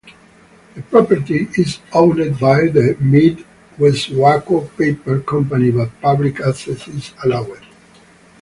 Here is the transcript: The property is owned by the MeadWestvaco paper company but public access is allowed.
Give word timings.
The 0.73 0.81
property 0.81 1.47
is 1.57 1.77
owned 1.93 2.39
by 2.39 2.65
the 2.69 2.95
MeadWestvaco 2.99 4.75
paper 4.75 5.19
company 5.19 5.69
but 5.69 6.01
public 6.01 6.39
access 6.39 6.87
is 6.87 7.11
allowed. 7.23 7.61